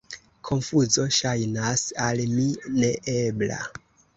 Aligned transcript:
Konfuzo 0.47 1.05
ŝajnas 1.17 1.83
al 2.07 2.25
mi 2.33 2.49
ne 2.81 2.91
ebla. 3.17 3.61